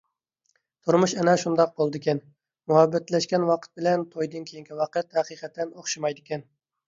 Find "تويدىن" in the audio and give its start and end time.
4.15-4.49